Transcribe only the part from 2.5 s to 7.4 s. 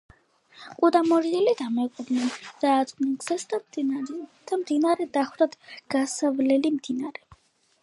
დაადგნენ გზას და მდინარე დახვდათ გასავლელი მდინარე